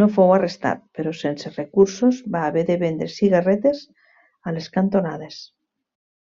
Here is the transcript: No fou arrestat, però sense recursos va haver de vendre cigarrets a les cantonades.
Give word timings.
No 0.00 0.08
fou 0.16 0.32
arrestat, 0.34 0.82
però 0.98 1.14
sense 1.22 1.54
recursos 1.56 2.20
va 2.36 2.44
haver 2.52 2.68
de 2.74 2.78
vendre 2.86 3.12
cigarrets 3.18 3.84
a 4.50 4.58
les 4.58 4.74
cantonades. 4.80 5.46